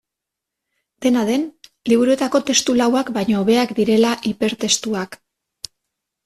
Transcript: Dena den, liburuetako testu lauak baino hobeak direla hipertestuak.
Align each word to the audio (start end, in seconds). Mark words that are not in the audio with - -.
Dena 1.05 1.25
den, 1.27 1.43
liburuetako 1.93 2.41
testu 2.47 2.75
lauak 2.79 3.13
baino 3.19 3.37
hobeak 3.43 3.75
direla 3.81 4.15
hipertestuak. 4.31 5.21